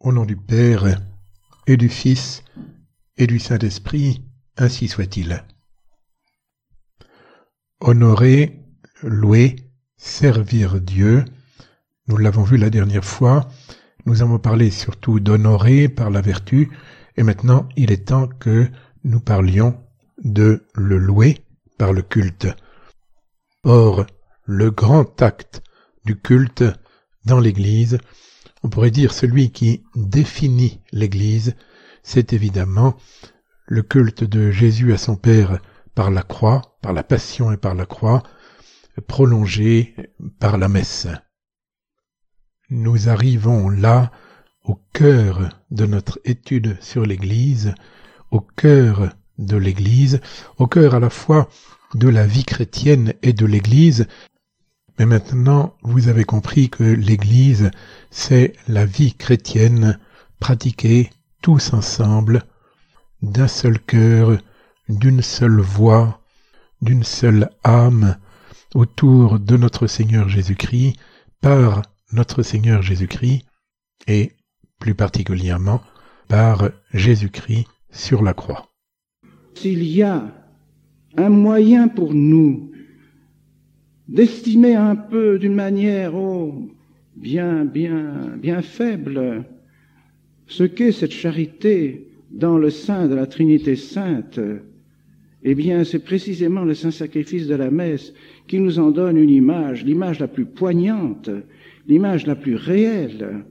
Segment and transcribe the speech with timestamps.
[0.00, 1.00] Au nom du Père,
[1.66, 2.44] et du Fils,
[3.16, 4.22] et du Saint-Esprit,
[4.58, 5.42] ainsi soit-il.
[7.80, 8.62] Honorer,
[9.02, 9.56] louer,
[9.96, 11.24] servir Dieu,
[12.08, 13.48] nous l'avons vu la dernière fois,
[14.04, 16.70] nous avons parlé surtout d'honorer par la vertu,
[17.16, 18.68] et maintenant il est temps que
[19.02, 19.82] nous parlions
[20.22, 21.38] de le louer
[21.78, 22.48] par le culte.
[23.64, 24.04] Or,
[24.44, 25.62] le grand acte
[26.04, 26.64] du culte
[27.24, 27.98] dans l'Église,
[28.62, 31.54] on pourrait dire celui qui définit l'Église,
[32.02, 32.96] c'est évidemment
[33.66, 35.60] le culte de Jésus à son Père
[35.94, 38.22] par la croix, par la passion et par la croix,
[39.06, 39.94] prolongé
[40.38, 41.08] par la messe.
[42.70, 44.10] Nous arrivons là
[44.64, 47.74] au cœur de notre étude sur l'Église,
[48.30, 50.20] au cœur de l'Église,
[50.58, 51.48] au cœur à la fois
[51.94, 54.06] de la vie chrétienne et de l'Église,
[54.98, 57.70] mais maintenant, vous avez compris que l'Église,
[58.10, 59.98] c'est la vie chrétienne
[60.40, 61.10] pratiquée
[61.42, 62.44] tous ensemble,
[63.22, 64.38] d'un seul cœur,
[64.88, 66.20] d'une seule voix,
[66.80, 68.16] d'une seule âme,
[68.74, 70.96] autour de notre Seigneur Jésus-Christ,
[71.40, 73.44] par notre Seigneur Jésus-Christ,
[74.06, 74.32] et
[74.78, 75.82] plus particulièrement
[76.28, 78.68] par Jésus-Christ sur la croix.
[79.54, 80.24] S'il y a
[81.16, 82.70] un moyen pour nous
[84.08, 86.68] d'estimer un peu d'une manière oh,
[87.16, 89.44] bien, bien, bien faible
[90.46, 94.40] ce qu'est cette charité dans le sein de la Trinité sainte,
[95.42, 98.12] eh bien, c'est précisément le saint sacrifice de la messe
[98.46, 101.30] qui nous en donne une image, l'image la plus poignante,
[101.86, 103.44] l'image la plus réelle.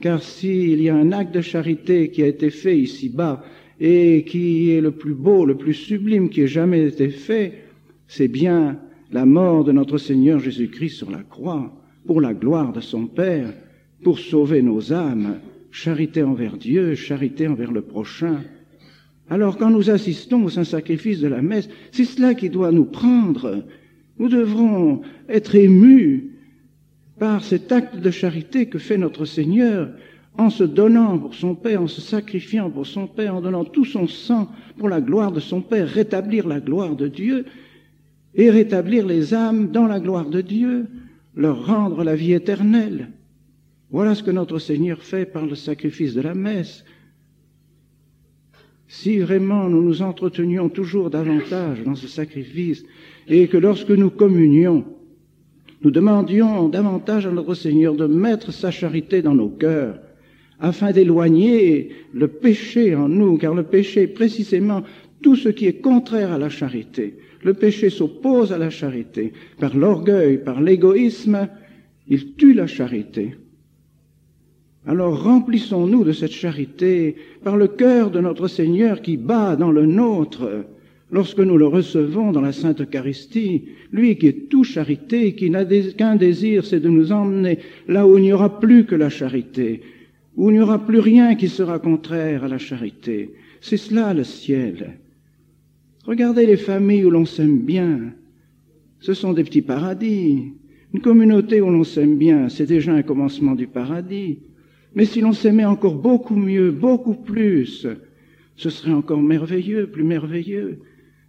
[0.00, 3.44] Car s'il y a un acte de charité qui a été fait ici-bas
[3.80, 7.64] et qui est le plus beau, le plus sublime qui ait jamais été fait,
[8.06, 8.78] c'est bien
[9.12, 11.72] la mort de notre Seigneur Jésus-Christ sur la croix,
[12.06, 13.52] pour la gloire de son Père,
[14.02, 18.40] pour sauver nos âmes, charité envers Dieu, charité envers le prochain.
[19.28, 23.64] Alors quand nous assistons au Saint-Sacrifice de la messe, c'est cela qui doit nous prendre.
[24.18, 26.30] Nous devrons être émus
[27.18, 29.90] par cet acte de charité que fait notre Seigneur
[30.38, 33.84] en se donnant pour son Père, en se sacrifiant pour son Père, en donnant tout
[33.84, 37.44] son sang pour la gloire de son Père, rétablir la gloire de Dieu
[38.34, 40.86] et rétablir les âmes dans la gloire de Dieu,
[41.34, 43.10] leur rendre la vie éternelle.
[43.90, 46.84] Voilà ce que notre Seigneur fait par le sacrifice de la messe.
[48.86, 52.84] Si vraiment nous nous entretenions toujours davantage dans ce sacrifice
[53.28, 54.84] et que lorsque nous communions,
[55.82, 59.98] nous demandions davantage à notre Seigneur de mettre sa charité dans nos cœurs,
[60.58, 64.82] afin d'éloigner le péché en nous, car le péché est précisément
[65.22, 67.16] tout ce qui est contraire à la charité.
[67.42, 69.32] Le péché s'oppose à la charité.
[69.58, 71.48] Par l'orgueil, par l'égoïsme,
[72.08, 73.36] il tue la charité.
[74.86, 79.86] Alors remplissons-nous de cette charité par le cœur de notre Seigneur qui bat dans le
[79.86, 80.64] nôtre
[81.10, 85.64] lorsque nous le recevons dans la Sainte Eucharistie, lui qui est tout charité, qui n'a
[85.64, 87.58] qu'un désir, c'est de nous emmener
[87.88, 89.82] là où il n'y aura plus que la charité,
[90.36, 93.34] où il n'y aura plus rien qui sera contraire à la charité.
[93.60, 94.98] C'est cela le ciel.
[96.04, 98.14] Regardez les familles où l'on s'aime bien.
[99.00, 100.52] Ce sont des petits paradis.
[100.92, 104.40] Une communauté où l'on s'aime bien, c'est déjà un commencement du paradis.
[104.94, 107.86] Mais si l'on s'aimait encore beaucoup mieux, beaucoup plus,
[108.56, 110.80] ce serait encore merveilleux, plus merveilleux.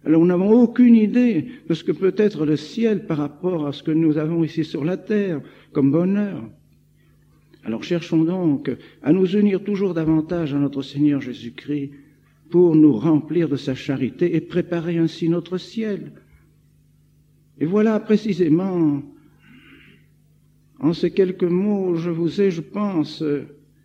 [0.04, 3.72] Alors nous n'avons aucune idée de ce que peut être le ciel par rapport à
[3.72, 5.40] ce que nous avons ici sur la terre
[5.72, 6.42] comme bonheur.
[7.64, 8.70] Alors cherchons donc
[9.02, 11.92] à nous unir toujours davantage à notre Seigneur Jésus-Christ
[12.52, 16.12] pour nous remplir de sa charité et préparer ainsi notre ciel.
[17.58, 19.02] Et voilà précisément
[20.78, 23.24] en ces quelques mots, je vous ai, je pense,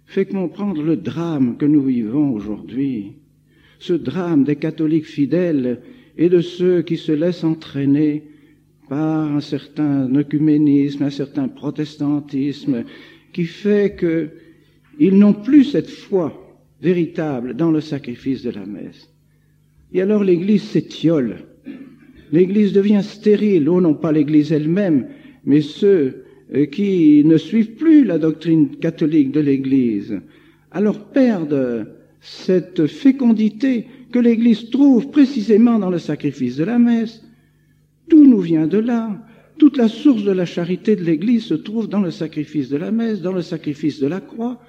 [0.06, 3.14] fait comprendre le drame que nous vivons aujourd'hui.
[3.80, 5.82] Ce drame des catholiques fidèles
[6.18, 8.24] et de ceux qui se laissent entraîner
[8.90, 12.84] par un certain œcuménisme, un certain protestantisme,
[13.32, 16.47] qui fait qu'ils n'ont plus cette foi
[16.82, 19.10] véritable dans le sacrifice de la messe.
[19.94, 21.38] Et alors l'Église s'étiole.
[22.32, 25.08] L'Église devient stérile, ou non pas l'Église elle-même,
[25.46, 30.20] mais ceux euh, qui ne suivent plus la doctrine catholique de l'Église,
[30.72, 31.88] alors perdent
[32.20, 37.24] cette fécondité que l'Église trouve précisément dans le sacrifice de la messe.
[38.10, 39.24] Tout nous vient de là.
[39.58, 42.92] Toute la source de la charité de l'Église se trouve dans le sacrifice de la
[42.92, 44.62] messe, dans le sacrifice de la croix.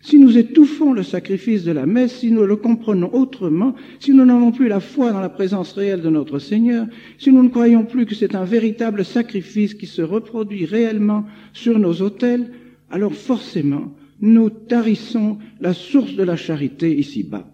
[0.00, 4.24] Si nous étouffons le sacrifice de la messe, si nous le comprenons autrement, si nous
[4.24, 6.86] n'avons plus la foi dans la présence réelle de notre Seigneur,
[7.18, 11.78] si nous ne croyons plus que c'est un véritable sacrifice qui se reproduit réellement sur
[11.78, 12.52] nos autels,
[12.90, 17.48] alors forcément, nous tarissons la source de la charité ici-bas.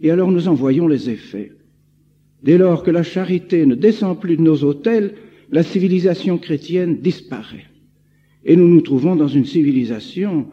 [0.00, 1.52] Et alors nous en voyons les effets.
[2.42, 5.14] Dès lors que la charité ne descend plus de nos autels,
[5.50, 7.66] la civilisation chrétienne disparaît.
[8.44, 10.46] Et nous nous trouvons dans une civilisation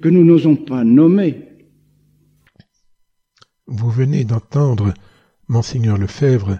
[0.00, 1.46] que nous n'osons pas nommer.
[3.66, 4.94] Vous venez d'entendre
[5.48, 6.58] Monseigneur Lefebvre.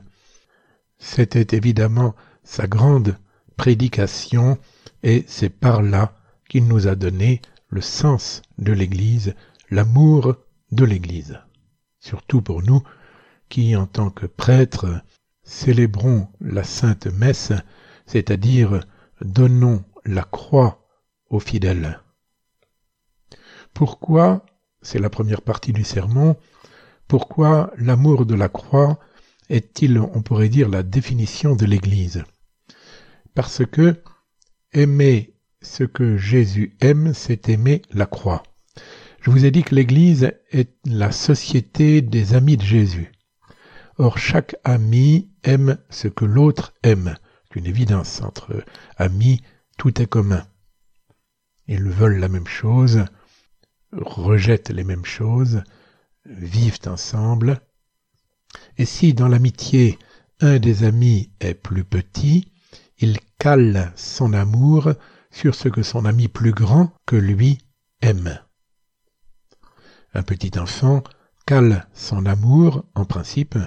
[0.99, 2.15] C'était évidemment
[2.45, 3.17] sa grande
[3.57, 4.59] prédication
[5.03, 6.15] et c'est par là
[6.49, 9.35] qu'il nous a donné le sens de l'Église,
[9.71, 10.37] l'amour
[10.73, 11.39] de l'Église.
[11.99, 12.83] Surtout pour nous
[13.49, 15.03] qui, en tant que prêtres,
[15.43, 17.53] célébrons la Sainte Messe,
[18.07, 18.81] c'est-à-dire
[19.21, 20.87] donnons la croix
[21.29, 22.01] aux fidèles.
[23.75, 24.45] Pourquoi,
[24.83, 26.37] c'est la première partie du sermon,
[27.09, 28.99] pourquoi l'amour de la croix
[29.49, 32.23] est-il, on pourrait dire, la définition de l'Église?
[33.35, 34.03] Parce que
[34.73, 38.43] aimer ce que Jésus aime, c'est aimer la croix.
[39.21, 43.13] Je vous ai dit que l'Église est la société des amis de Jésus.
[43.99, 47.17] Or, chaque ami aime ce que l'autre aime.
[47.49, 48.23] C'est une évidence.
[48.23, 48.65] Entre
[48.97, 49.43] amis,
[49.77, 50.47] tout est commun.
[51.67, 53.05] Ils veulent la même chose,
[53.93, 55.63] rejettent les mêmes choses,
[56.25, 57.61] vivent ensemble.
[58.79, 59.99] Et si dans l'amitié,
[60.41, 62.53] un des amis est plus petit,
[62.99, 64.93] il cale son amour
[65.31, 67.59] sur ce que son ami plus grand que lui
[68.03, 68.39] aime.
[70.15, 71.03] Un petit enfant
[71.47, 73.59] cale son amour, en principe,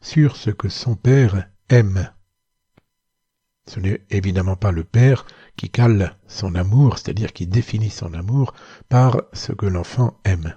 [0.00, 2.10] sur ce que son père aime.
[3.68, 5.26] Ce n'est évidemment pas le père
[5.56, 8.54] qui cale son amour, c'est-à-dire qui définit son amour
[8.88, 10.54] par ce que l'enfant aime.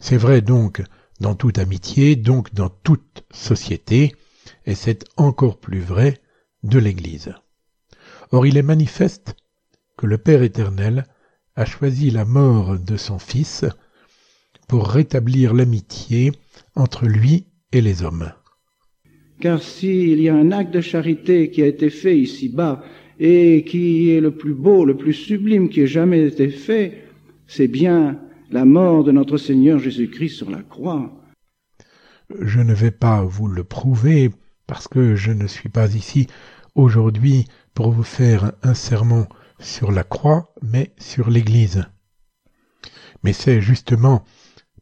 [0.00, 0.82] C'est vrai donc
[1.20, 4.14] dans toute amitié, donc dans toute société,
[4.66, 6.20] et c'est encore plus vrai
[6.62, 7.32] de l'Église.
[8.32, 9.36] Or il est manifeste
[9.96, 11.06] que le Père éternel
[11.56, 13.64] a choisi la mort de son Fils
[14.66, 16.32] pour rétablir l'amitié
[16.74, 18.32] entre lui et les hommes.
[19.40, 22.82] Car s'il y a un acte de charité qui a été fait ici-bas
[23.18, 27.04] et qui est le plus beau, le plus sublime qui ait jamais été fait,
[27.46, 28.18] c'est bien
[28.50, 31.12] la mort de notre Seigneur Jésus-Christ sur la croix.
[32.40, 34.30] Je ne vais pas vous le prouver
[34.66, 36.26] parce que je ne suis pas ici
[36.74, 37.44] aujourd'hui
[37.74, 39.26] pour vous faire un sermon
[39.58, 41.84] sur la croix, mais sur l'Église.
[43.22, 44.24] Mais c'est justement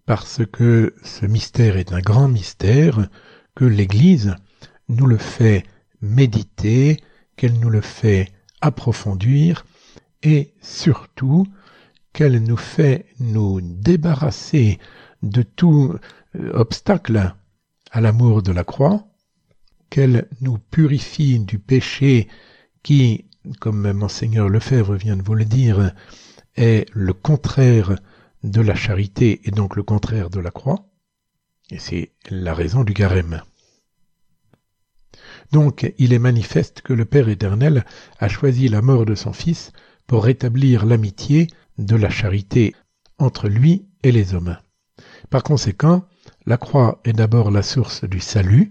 [0.07, 3.09] parce que ce mystère est un grand mystère
[3.55, 4.35] que l'Église
[4.89, 5.65] nous le fait
[6.01, 6.99] méditer,
[7.37, 9.67] qu'elle nous le fait approfondir,
[10.23, 11.47] et surtout
[12.13, 14.79] qu'elle nous fait nous débarrasser
[15.23, 15.95] de tout
[16.37, 17.35] euh, obstacle
[17.91, 19.07] à l'amour de la croix,
[19.91, 22.29] qu'elle nous purifie du péché
[22.83, 23.27] qui,
[23.61, 25.93] comme monseigneur Lefebvre vient de vous le dire,
[26.57, 27.97] est le contraire
[28.43, 30.87] de la charité et donc le contraire de la croix.
[31.71, 33.43] Et c'est la raison du carême.
[35.53, 37.85] Donc il est manifeste que le Père éternel
[38.19, 39.73] a choisi la mort de son Fils
[40.07, 41.47] pour rétablir l'amitié
[41.79, 42.75] de la charité
[43.19, 44.57] entre lui et les hommes.
[45.31, 46.05] Par conséquent,
[46.47, 48.71] la croix est d'abord la source du salut,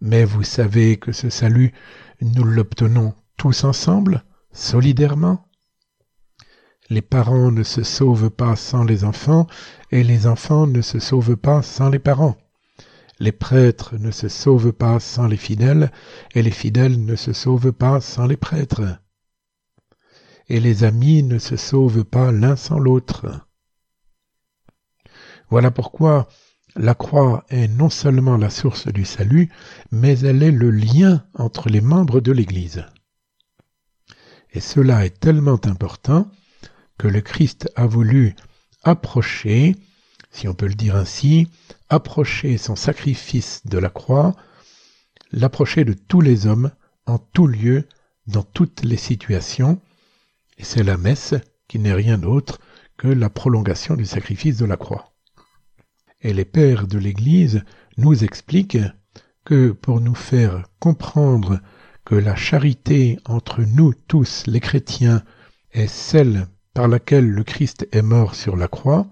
[0.00, 1.72] mais vous savez que ce salut,
[2.20, 5.48] nous l'obtenons tous ensemble, solidairement.
[6.90, 9.46] Les parents ne se sauvent pas sans les enfants,
[9.90, 12.36] et les enfants ne se sauvent pas sans les parents.
[13.18, 15.90] Les prêtres ne se sauvent pas sans les fidèles,
[16.34, 18.98] et les fidèles ne se sauvent pas sans les prêtres.
[20.48, 23.46] Et les amis ne se sauvent pas l'un sans l'autre.
[25.48, 26.28] Voilà pourquoi
[26.74, 29.50] la croix est non seulement la source du salut,
[29.90, 32.84] mais elle est le lien entre les membres de l'Église.
[34.52, 36.30] Et cela est tellement important
[36.98, 38.36] que le Christ a voulu
[38.82, 39.74] approcher,
[40.36, 41.48] si on peut le dire ainsi,
[41.88, 44.34] approcher son sacrifice de la croix,
[45.32, 46.70] l'approcher de tous les hommes,
[47.06, 47.88] en tout lieu,
[48.26, 49.80] dans toutes les situations,
[50.58, 51.34] et c'est la messe
[51.68, 52.60] qui n'est rien d'autre
[52.98, 55.14] que la prolongation du sacrifice de la croix.
[56.20, 57.62] Et les pères de l'Église
[57.96, 58.78] nous expliquent
[59.46, 61.60] que pour nous faire comprendre
[62.04, 65.22] que la charité entre nous tous les chrétiens
[65.72, 69.06] est celle par laquelle le Christ est mort sur la croix,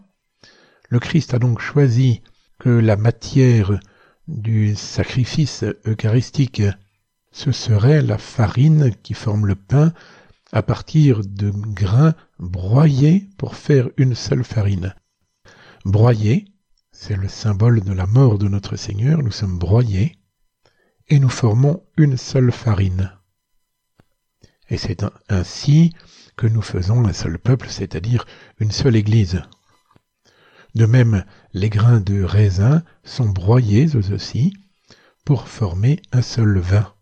[0.94, 2.22] le Christ a donc choisi
[2.60, 3.80] que la matière
[4.28, 6.62] du sacrifice eucharistique,
[7.32, 9.92] ce serait la farine qui forme le pain
[10.52, 14.94] à partir de grains broyés pour faire une seule farine.
[15.84, 16.44] Broyés,
[16.92, 20.16] c'est le symbole de la mort de notre Seigneur, nous sommes broyés
[21.08, 23.10] et nous formons une seule farine.
[24.70, 25.92] Et c'est ainsi
[26.36, 28.26] que nous faisons un seul peuple, c'est-à-dire
[28.60, 29.42] une seule Église.
[30.74, 34.52] De même, les grains de raisin sont broyés eux aussi
[35.24, 36.92] pour former un seul vin.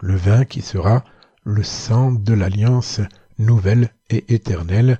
[0.00, 1.04] Le vin qui sera
[1.44, 3.00] le sang de l'alliance
[3.38, 4.98] nouvelle et éternelle,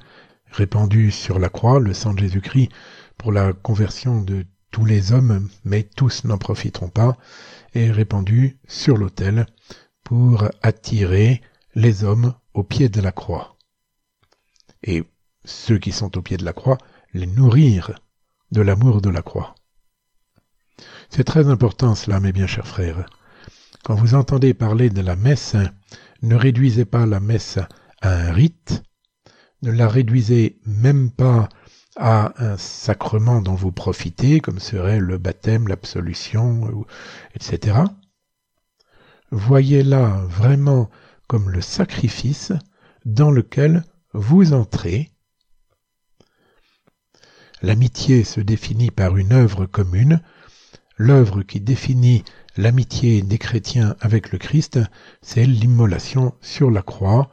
[0.51, 2.71] répandu sur la croix, le sang de Jésus-Christ,
[3.17, 7.17] pour la conversion de tous les hommes, mais tous n'en profiteront pas,
[7.75, 9.47] est répandu sur l'autel
[10.05, 11.43] pour attirer
[11.75, 13.57] les hommes au pied de la croix.
[14.83, 15.05] Et
[15.45, 16.79] ceux qui sont au pied de la croix,
[17.15, 17.93] les nourrir
[18.51, 19.55] de l'amour de la croix.
[21.11, 23.07] C'est très important cela, mes bien chers frères.
[23.85, 25.57] Quand vous entendez parler de la messe,
[26.23, 27.59] ne réduisez pas la messe
[28.01, 28.83] à un rite,
[29.63, 31.49] ne la réduisez même pas
[31.97, 36.85] à un sacrement dont vous profitez, comme serait le baptême, l'absolution,
[37.35, 37.79] etc.
[39.31, 40.91] Voyez-la vraiment
[41.27, 42.53] comme le sacrifice
[43.05, 45.11] dans lequel vous entrez.
[47.63, 50.21] L'amitié se définit par une œuvre commune.
[50.97, 52.25] L'œuvre qui définit
[52.57, 54.79] l'amitié des chrétiens avec le Christ,
[55.23, 57.31] c'est l'immolation sur la croix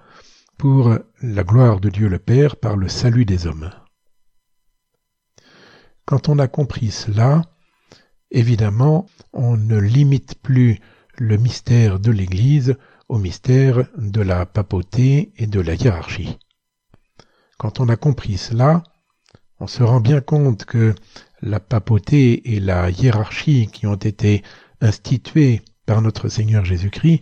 [0.57, 3.69] pour la gloire de Dieu le Père par le salut des hommes.
[6.05, 7.41] Quand on a compris cela,
[8.31, 10.79] évidemment, on ne limite plus
[11.17, 12.75] le mystère de l'Église
[13.09, 16.37] au mystère de la papauté et de la hiérarchie.
[17.57, 18.83] Quand on a compris cela,
[19.59, 20.95] on se rend bien compte que
[21.41, 24.43] la papauté et la hiérarchie qui ont été
[24.81, 27.19] instituées par notre Seigneur Jésus-Christ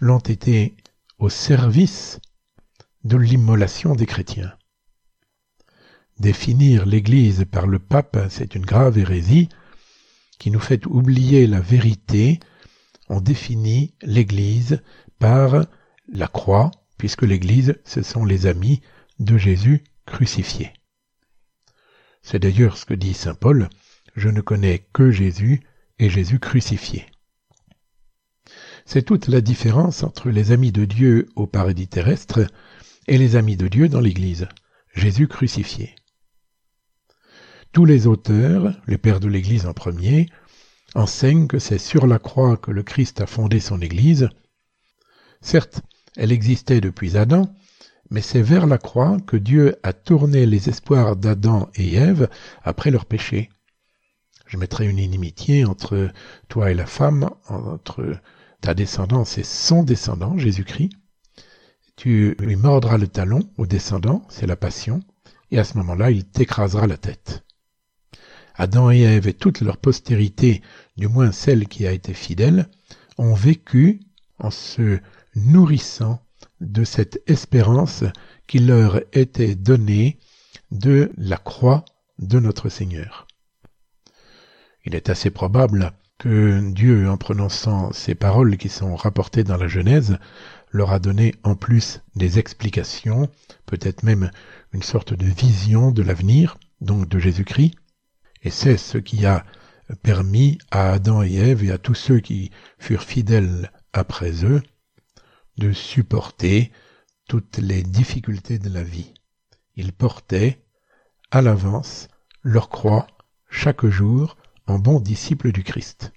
[0.00, 0.76] l'ont été
[1.18, 2.20] au service
[3.04, 4.52] de l'immolation des chrétiens.
[6.18, 9.48] Définir l'Église par le pape, c'est une grave hérésie
[10.38, 12.40] qui nous fait oublier la vérité.
[13.08, 14.82] On définit l'Église
[15.18, 15.64] par
[16.12, 18.82] la croix, puisque l'Église, ce sont les amis
[19.18, 20.72] de Jésus crucifié.
[22.22, 23.68] C'est d'ailleurs ce que dit Saint Paul,
[24.16, 25.60] je ne connais que Jésus
[25.98, 27.06] et Jésus crucifié.
[28.84, 32.46] C'est toute la différence entre les amis de Dieu au paradis terrestre
[33.06, 34.48] et les amis de Dieu dans l'Église,
[34.94, 35.94] Jésus crucifié.
[37.72, 40.26] Tous les auteurs, les pères de l'Église en premier,
[40.94, 44.28] enseignent que c'est sur la croix que le Christ a fondé son Église.
[45.40, 45.82] Certes,
[46.16, 47.54] elle existait depuis Adam,
[48.10, 52.28] mais c'est vers la croix que Dieu a tourné les espoirs d'Adam et Ève
[52.62, 53.50] après leur péché.
[54.46, 56.10] Je mettrai une inimitié entre
[56.48, 58.16] toi et la femme, entre
[58.60, 60.90] ta descendance et son descendant, Jésus-Christ.
[61.94, 65.00] Tu lui mordras le talon au descendant, c'est la passion,
[65.52, 67.44] et à ce moment-là, il t'écrasera la tête.
[68.56, 70.62] Adam et Ève et toute leur postérité,
[70.96, 72.68] du moins celle qui a été fidèle,
[73.18, 74.00] ont vécu
[74.38, 74.98] en se
[75.36, 76.20] nourrissant
[76.60, 78.04] de cette espérance
[78.46, 80.18] qui leur était donnée
[80.70, 81.84] de la croix
[82.18, 83.26] de notre Seigneur.
[84.84, 89.68] Il est assez probable que Dieu, en prononçant ces paroles qui sont rapportées dans la
[89.68, 90.18] Genèse,
[90.70, 93.28] leur a donné en plus des explications,
[93.66, 94.30] peut-être même
[94.72, 97.74] une sorte de vision de l'avenir, donc de Jésus-Christ,
[98.42, 99.44] et c'est ce qui a
[100.02, 104.62] permis à Adam et Ève et à tous ceux qui furent fidèles après eux
[105.60, 106.72] de supporter
[107.28, 109.12] toutes les difficultés de la vie.
[109.76, 110.64] Ils portaient
[111.30, 112.08] à l'avance
[112.42, 113.06] leur croix
[113.50, 114.36] chaque jour
[114.66, 116.12] en bons disciples du Christ.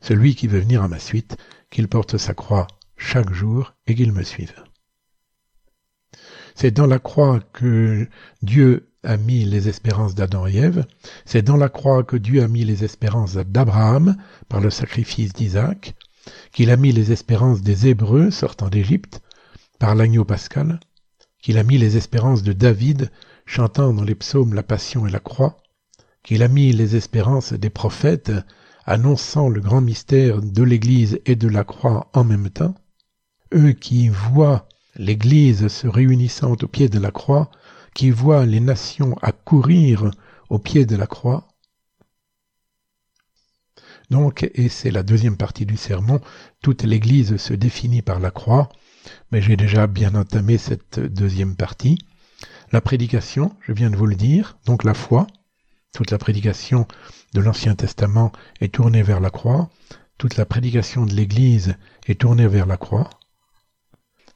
[0.00, 1.36] Celui qui veut venir à ma suite,
[1.68, 4.54] qu'il porte sa croix chaque jour et qu'il me suive.
[6.54, 8.08] C'est dans la croix que
[8.42, 10.86] Dieu a mis les espérances d'Adam et Ève,
[11.24, 14.16] c'est dans la croix que Dieu a mis les espérances d'Abraham
[14.48, 15.94] par le sacrifice d'Isaac,
[16.52, 19.20] qu'il a mis les espérances des Hébreux sortant d'Égypte
[19.78, 20.80] par l'agneau pascal,
[21.40, 23.10] qu'il a mis les espérances de David
[23.46, 25.56] chantant dans les psaumes la passion et la croix,
[26.22, 28.32] qu'il a mis les espérances des prophètes
[28.84, 32.74] annonçant le grand mystère de l'Église et de la croix en même temps,
[33.54, 37.50] eux qui voient l'Église se réunissant au pied de la croix
[37.94, 40.10] qui voit les nations accourir
[40.48, 41.48] au pied de la croix.
[44.10, 46.20] Donc, et c'est la deuxième partie du sermon,
[46.62, 48.68] toute l'Église se définit par la croix,
[49.30, 51.98] mais j'ai déjà bien entamé cette deuxième partie.
[52.72, 55.26] La prédication, je viens de vous le dire, donc la foi,
[55.92, 56.86] toute la prédication
[57.34, 59.70] de l'Ancien Testament est tournée vers la croix,
[60.18, 61.76] toute la prédication de l'Église
[62.06, 63.10] est tournée vers la croix.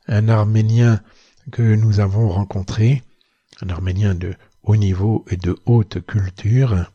[0.07, 1.01] Un Arménien
[1.51, 3.03] que nous avons rencontré
[3.61, 6.91] un Arménien de haut niveau et de haute culture,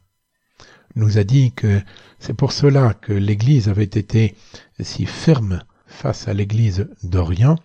[0.96, 1.81] nous a dit que
[2.19, 4.36] c'est pour cela que l'Église avait été
[4.79, 7.55] si ferme face à l'Église d'Orient,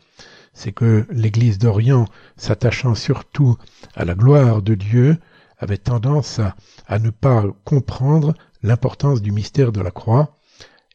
[0.52, 3.56] c'est que l'Église d'Orient, s'attachant surtout
[3.94, 5.18] à la gloire de Dieu,
[5.58, 10.36] avait tendance à, à ne pas comprendre l'importance du mystère de la croix,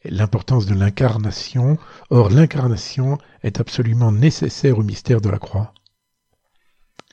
[0.04, 1.78] l'importance de l'incarnation.
[2.10, 5.72] Or, l'incarnation est absolument nécessaire au mystère de la croix.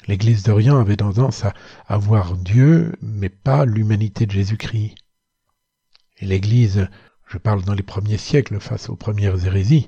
[0.08, 1.54] L'Église d'Orient avait tendance à,
[1.88, 4.96] avoir voir Dieu, mais pas l'humanité de Jésus-Christ.
[6.20, 6.88] Et l'Église,
[7.28, 9.86] je parle dans les premiers siècles face aux premières hérésies,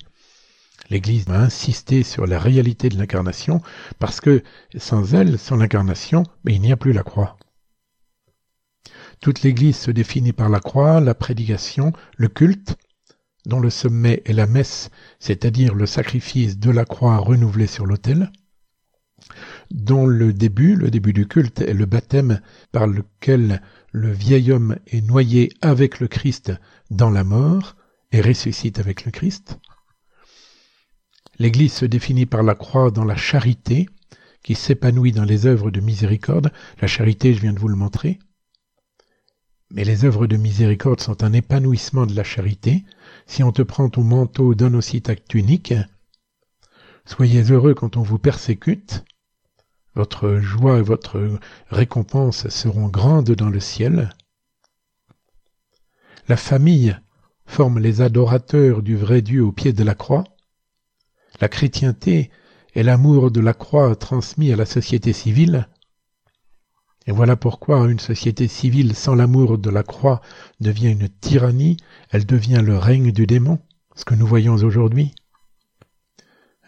[0.90, 3.62] l'Église a insisté sur la réalité de l'incarnation
[4.00, 4.44] parce que
[4.78, 7.38] sans elle, sans l'incarnation, il n'y a plus la croix.
[9.22, 12.78] Toute l'Église se définit par la croix, la prédication, le culte,
[13.46, 18.32] dont le sommet est la messe, c'est-à-dire le sacrifice de la croix renouvelé sur l'autel,
[19.72, 24.78] dont le début, le début du culte, est le baptême par lequel le vieil homme
[24.88, 26.54] est noyé avec le Christ
[26.92, 27.76] dans la mort
[28.12, 29.60] et ressuscite avec le Christ.
[31.40, 33.88] L'Église se définit par la croix dans la charité,
[34.44, 36.52] qui s'épanouit dans les œuvres de miséricorde.
[36.82, 38.20] La charité, je viens de vous le montrer.
[39.72, 42.84] Mais les œuvres de miséricorde sont un épanouissement de la charité.
[43.28, 45.74] Si on te prend ton manteau, donne aussi ta tunique.
[47.06, 49.04] Soyez heureux quand on vous persécute.
[50.00, 51.20] Votre joie et votre
[51.68, 54.12] récompense seront grandes dans le ciel.
[56.30, 56.98] La famille
[57.46, 60.24] forme les adorateurs du vrai Dieu au pied de la croix.
[61.42, 62.32] La chrétienté
[62.76, 65.68] est l'amour de la croix transmis à la société civile.
[67.06, 70.22] Et voilà pourquoi une société civile sans l'amour de la croix
[70.62, 71.76] devient une tyrannie,
[72.12, 73.60] elle devient le règne du démon,
[73.98, 75.14] ce que nous voyons aujourd'hui.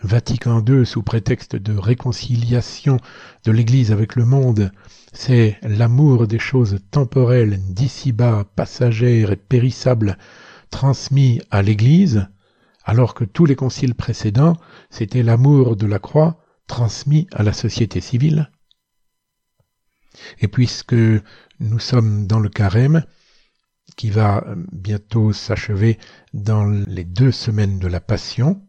[0.03, 2.97] Vatican II, sous prétexte de réconciliation
[3.45, 4.71] de l'Église avec le monde,
[5.13, 10.17] c'est l'amour des choses temporelles, d'ici-bas, passagères et périssables,
[10.69, 12.27] transmis à l'Église,
[12.83, 14.57] alors que tous les conciles précédents,
[14.89, 18.49] c'était l'amour de la croix transmis à la société civile.
[20.39, 20.95] Et puisque
[21.59, 23.03] nous sommes dans le carême,
[23.97, 25.99] qui va bientôt s'achever
[26.33, 28.65] dans les deux semaines de la Passion,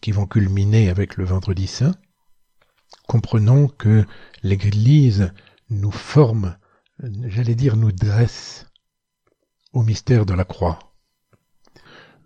[0.00, 1.94] qui vont culminer avec le vendredi saint,
[3.06, 4.04] comprenons que
[4.42, 5.32] l'Église
[5.70, 6.56] nous forme,
[7.24, 8.66] j'allais dire nous dresse
[9.72, 10.78] au mystère de la croix.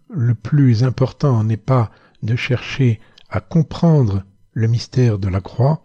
[0.08, 1.90] Le plus important n'est pas
[2.22, 5.84] de chercher à comprendre le mystère de la croix,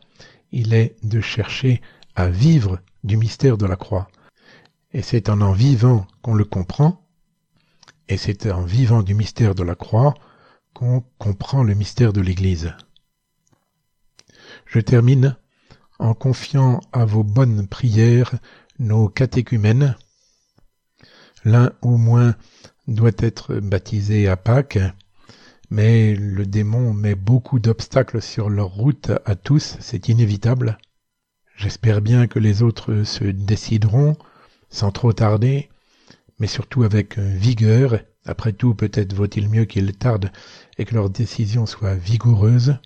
[0.51, 1.81] il est de chercher
[2.15, 4.07] à vivre du mystère de la croix.
[4.91, 7.05] Et c'est en en vivant qu'on le comprend,
[8.07, 10.15] et c'est en vivant du mystère de la croix
[10.75, 12.73] qu'on comprend le mystère de l'Église.
[14.65, 15.37] Je termine
[15.99, 18.35] en confiant à vos bonnes prières
[18.77, 19.95] nos catéchumènes.
[21.45, 22.35] L'un au moins
[22.87, 24.79] doit être baptisé à Pâques,
[25.69, 30.77] mais le démon met beaucoup d'obstacles sur leur route à tous, c'est inévitable.
[31.55, 34.17] J'espère bien que les autres se décideront
[34.69, 35.69] sans trop tarder,
[36.37, 38.01] mais surtout avec vigueur.
[38.25, 40.31] Après tout, peut-être vaut-il mieux qu'ils tardent
[40.77, 42.77] et que leur décision soit vigoureuse.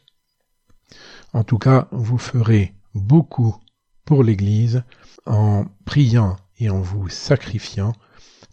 [1.34, 3.56] En tout cas, vous ferez beaucoup
[4.06, 4.84] pour l'Église
[5.25, 7.93] en priant et en vous sacrifiant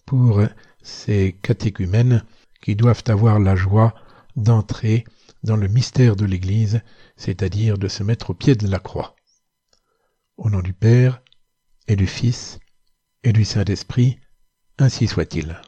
[0.04, 0.42] pour
[0.82, 2.24] ces catéchumènes
[2.62, 3.94] qui doivent avoir la joie
[4.36, 5.04] d'entrer
[5.42, 6.80] dans le mystère de l'Église,
[7.16, 9.16] c'est-à-dire de se mettre au pied de la croix.
[10.36, 11.22] Au nom du Père,
[11.88, 12.58] et du Fils,
[13.22, 14.18] et du Saint-Esprit,
[14.78, 15.60] ainsi soit-il.